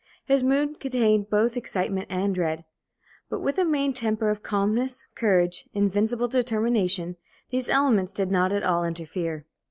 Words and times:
His 0.25 0.41
mood 0.41 0.79
contained 0.79 1.29
both 1.29 1.55
excitement 1.55 2.07
and 2.09 2.33
dread. 2.33 2.65
But 3.29 3.41
with 3.41 3.59
a 3.59 3.63
main 3.63 3.93
temper 3.93 4.31
of 4.31 4.41
calmness, 4.41 5.05
courage, 5.13 5.69
invincible 5.75 6.27
determination, 6.27 7.17
these 7.51 7.69
elements 7.69 8.11
did 8.11 8.31
not 8.31 8.51
at 8.51 8.63
all 8.63 8.83
interfere. 8.83 9.45